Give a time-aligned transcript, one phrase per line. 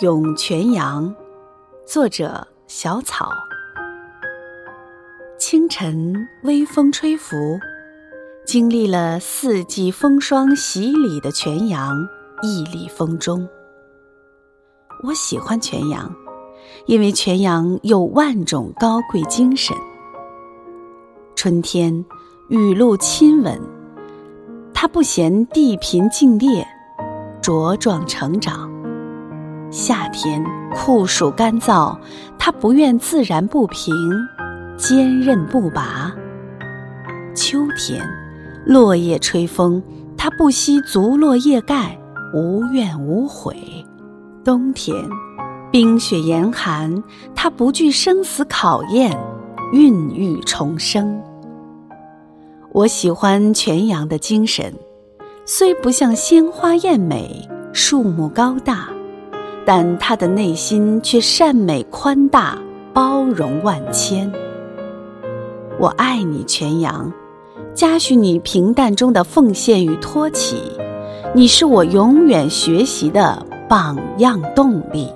[0.00, 1.14] 咏泉阳，
[1.86, 3.30] 作者小草。
[5.38, 7.36] 清晨微风吹拂，
[8.44, 11.96] 经历了四季风霜洗礼的泉阳
[12.42, 13.48] 屹立风中。
[15.04, 16.12] 我喜欢泉阳，
[16.86, 19.76] 因为泉阳有万种高贵精神。
[21.36, 22.04] 春天
[22.48, 23.60] 雨露亲吻，
[24.74, 26.66] 它不嫌地贫境劣，
[27.40, 28.74] 茁壮成长。
[29.74, 30.40] 夏天
[30.72, 31.98] 酷暑干燥，
[32.38, 33.92] 它不愿自然不平，
[34.76, 36.12] 坚韧不拔；
[37.34, 38.00] 秋天
[38.64, 39.82] 落叶吹风，
[40.16, 41.98] 它不惜足落叶盖，
[42.32, 43.52] 无怨无悔；
[44.44, 44.94] 冬天
[45.72, 47.02] 冰雪严寒，
[47.34, 49.18] 它不惧生死考验，
[49.72, 51.20] 孕育重生。
[52.70, 54.72] 我喜欢全阳的精神，
[55.44, 58.93] 虽不像鲜花艳美，树木高大。
[59.66, 62.58] 但他的内心却善美宽大，
[62.92, 64.30] 包容万千。
[65.78, 67.12] 我爱你，全羊，
[67.74, 70.56] 嘉许你平淡中的奉献与托起，
[71.34, 75.08] 你是我永远学习的榜样动力。